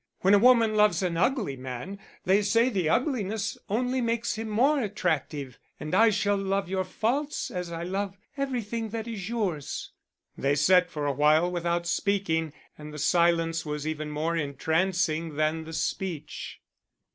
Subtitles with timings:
[0.21, 4.81] When a woman loves an ugly man, they say the ugliness only makes him more
[4.81, 9.91] attractive and I shall love your faults as I love everything that is yours."
[10.35, 15.65] They sat for a while without speaking, and the silence was even more entrancing than
[15.65, 16.59] the speech.